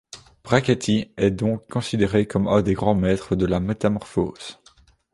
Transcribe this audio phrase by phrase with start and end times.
[0.43, 4.59] Brachetti est donc considéré comme un des grands maîtres de la métamorphose.